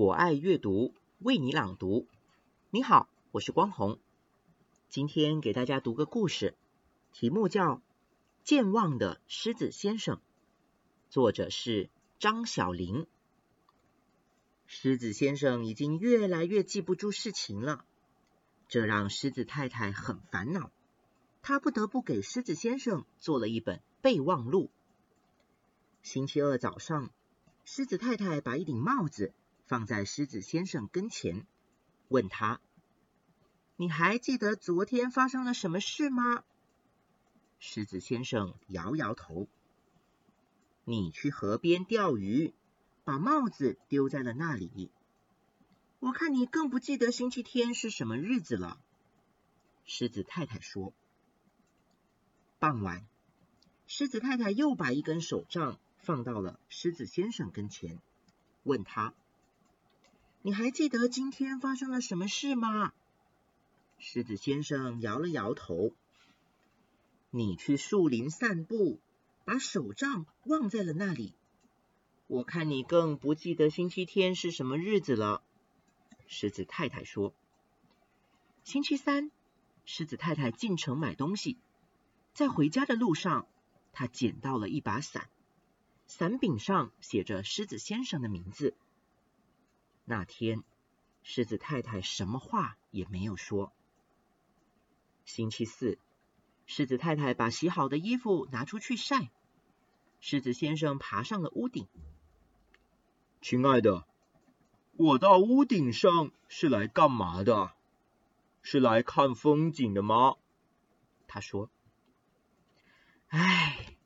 [0.00, 2.06] 我爱阅读，为你朗读。
[2.70, 3.98] 你好，我是光红。
[4.88, 6.54] 今天给大家读个故事，
[7.12, 7.76] 题目叫
[8.42, 10.16] 《健忘的狮子先生》，
[11.10, 13.06] 作者是张小玲。
[14.66, 17.84] 狮子先生已经越来越记不住事情了，
[18.68, 20.70] 这让狮子太太很烦恼。
[21.42, 24.70] 她不得不给狮子先生做了一本备忘录。
[26.00, 27.10] 星期二早上，
[27.66, 29.34] 狮子太太把一顶帽子
[29.70, 31.46] 放在狮子先生跟前，
[32.08, 32.60] 问他
[33.78, 36.42] ：“你还记得昨天发生了什么事吗？”
[37.60, 39.46] 狮子先生摇摇头
[40.82, 42.52] ：“你去河边钓鱼，
[43.04, 44.90] 把帽子丢在了那里。
[46.00, 48.80] 我看你更不记得星期天是什么日子了。”
[49.86, 50.92] 狮子太太说。
[52.58, 53.06] 傍晚，
[53.86, 55.78] 狮子太太又把一根手杖。
[56.00, 58.00] 放到了狮子先生跟前，
[58.64, 59.14] 问他
[60.42, 62.92] ：“你还记得今天发生了什么事吗？”
[63.98, 65.92] 狮子先生摇了摇头
[67.30, 68.98] ：“你去树林散步，
[69.44, 71.34] 把手杖忘在了那里。
[72.26, 75.42] 我看你更不记得星期天是什么日子了。”
[76.26, 77.34] 狮子太太说
[78.64, 79.30] ：“星期三，
[79.84, 81.58] 狮子太太进城买东西，
[82.32, 83.46] 在回家的路上，
[83.92, 85.28] 她捡到了一把伞。”
[86.06, 88.74] 伞柄上写着狮子先生的名字。
[90.10, 90.64] 那天，
[91.22, 93.72] 狮子太太什么话也没有说。
[95.24, 96.00] 星期四，
[96.66, 99.30] 狮子太太把洗好的衣服拿出去晒。
[100.18, 101.86] 狮子先生爬上了屋顶。
[103.40, 104.04] 亲爱的，
[104.96, 107.72] 我到屋顶上是来干嘛的？
[108.62, 110.38] 是来看风景的吗？
[111.28, 111.70] 他说。
[113.28, 113.96] 唉。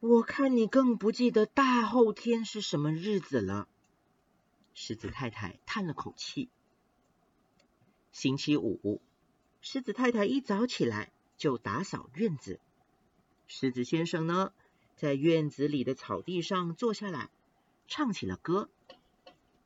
[0.00, 3.68] 我看你更不记得大后天是什么日子了。
[4.74, 6.50] 狮子太太叹了口气。
[8.12, 9.00] 星期五，
[9.62, 12.60] 狮子太太一早起来就打扫院子。
[13.46, 14.52] 狮子先生呢，
[14.96, 17.30] 在院子里的草地上坐下来，
[17.88, 18.68] 唱起了歌。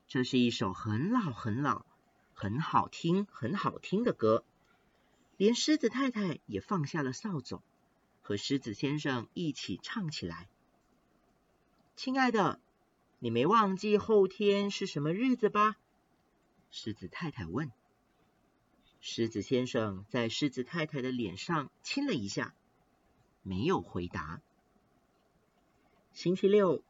[0.06, 1.84] 这是一首很老很老、
[2.34, 4.44] 很好听、很好听的歌。
[5.36, 7.62] 连狮子太太也放下了扫帚。
[8.20, 10.50] 和狮子先生一起唱起来。
[11.96, 12.60] 亲爱的，
[13.20, 15.76] 你没忘记后天是什么日子吧？
[16.70, 17.72] 狮子太太问。
[19.00, 22.54] 狮子先生在狮子太太的脸上亲了一下，
[23.42, 24.40] 没有回答。
[26.12, 26.82] 星期六，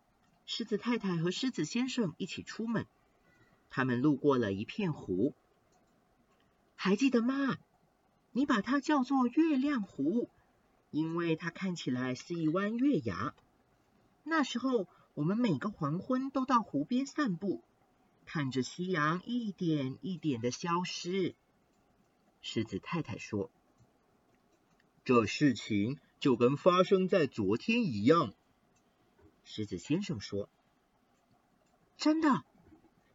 [0.44, 2.87] 狮子太太和狮子先生一起出门，
[3.71, 5.34] 他们路过了一片湖。
[6.77, 7.56] 还记得吗？
[8.33, 10.28] 你把它叫做月亮湖。
[10.91, 13.34] 因为它看起来是一弯月牙。
[14.25, 14.87] 那时候，
[15.19, 17.65] 我们每个黄昏都到湖边散步，
[18.25, 21.34] 看着夕阳一点一点的消失。
[22.41, 23.51] 狮子太太说
[25.05, 28.33] ：“这事情就跟发生在昨天一样。”
[29.43, 30.49] 狮子先生说
[31.99, 32.45] ：“真的？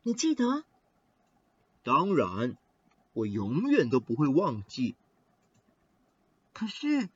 [0.02, 0.66] 你记得
[1.84, 2.58] ？”“当然，
[3.13, 4.97] 我永远都不会忘记。”
[6.52, 7.08] 可是。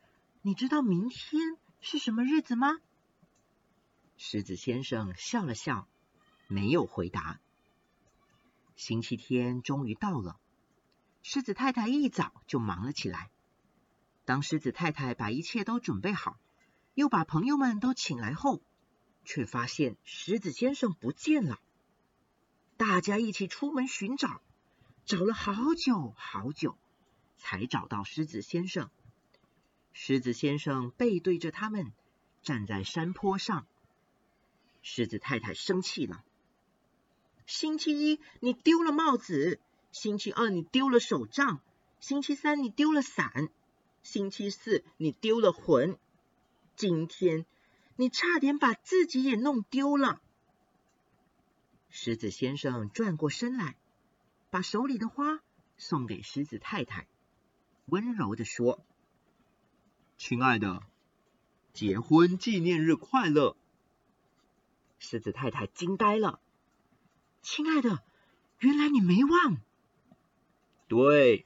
[0.43, 2.79] 你知道明天是什么日子吗？
[4.19, 5.87] 狮子先生笑了笑，
[6.47, 7.39] 没有回答。
[8.75, 10.39] 星期天终于到了，
[11.21, 13.29] 狮子太太一早就忙了起来。
[14.25, 16.39] 当狮子太太把一切都准备好，
[16.95, 18.61] 又把朋友们都请来后，
[19.23, 21.59] 却发现狮子先生不见了。
[22.75, 24.41] 大家一起出门寻找，
[25.05, 26.75] 找了好久好久，
[27.37, 28.89] 才找到狮子先生。
[29.93, 31.93] 狮子先生背对着他们，
[32.41, 33.67] 站在山坡上。
[34.89, 36.23] 狮子太太生气了。
[37.45, 39.59] 星期一你丢了帽子，
[39.91, 41.59] 星期二你丢了手杖，
[41.99, 43.49] 星期三你丢了伞，
[44.01, 45.99] 星期四你丢了魂，
[46.77, 47.45] 今天
[47.97, 50.21] 你差点把自己也弄丢了。
[51.89, 53.75] 狮子先生转过身来，
[54.49, 55.41] 把手里的花
[55.77, 57.07] 送给狮子太太，
[57.87, 58.81] 温柔的说。
[60.17, 60.81] 亲爱的，
[61.73, 63.57] 结婚纪念日快乐！
[64.99, 66.39] 狮子太太惊呆了。
[67.41, 68.03] 亲爱的，
[68.59, 69.57] 原来你没忘。
[70.87, 71.45] 对，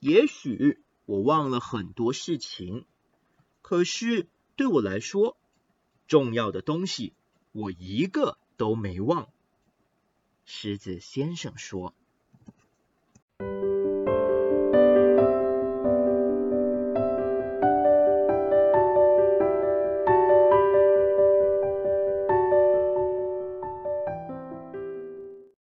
[0.00, 2.86] 也许我忘了很多事情，
[3.62, 5.36] 可是对我来说，
[6.06, 7.14] 重要的东西
[7.52, 9.28] 我一个都没忘。
[10.44, 11.94] 狮子先生说。